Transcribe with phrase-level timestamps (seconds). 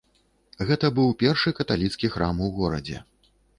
[0.69, 3.07] Гэта быў першы каталіцкі храм у горадзе.